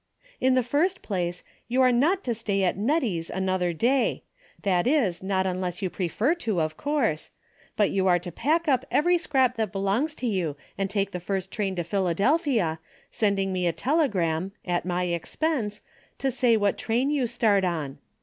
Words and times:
"In 0.41 0.55
the 0.55 0.63
first 0.63 1.03
place, 1.03 1.43
you 1.67 1.83
are 1.83 1.91
not 1.91 2.23
to 2.23 2.33
stay 2.33 2.63
at 2.63 2.75
Nettie's 2.75 3.29
another 3.29 3.71
day— 3.71 4.23
that 4.63 4.87
is 4.87 5.21
not 5.21 5.45
unless 5.45 5.83
you 5.83 5.91
prefer 5.91 6.33
to, 6.41 6.59
of 6.59 6.75
course— 6.75 7.29
^but 7.77 7.91
you 7.93 8.07
are 8.07 8.17
to 8.17 8.31
pack 8.31 8.67
up 8.67 8.83
every 8.89 9.19
scrap 9.19 9.57
that 9.57 9.71
belongs 9.71 10.15
to 10.15 10.25
you 10.25 10.57
and 10.75 10.89
take 10.89 11.11
the 11.11 11.19
first 11.19 11.51
train 11.51 11.75
to 11.75 11.83
Philadelphia, 11.83 12.79
sending 13.11 13.53
me 13.53 13.67
a 13.67 13.71
tele 13.73 14.07
gram 14.09 14.53
(at 14.65 14.85
my 14.85 15.03
expense) 15.03 15.83
to 16.17 16.31
say 16.31 16.57
Avhat 16.57 16.77
train 16.77 17.11
you 17.11 17.27
start 17.27 17.63
on. 17.63 17.99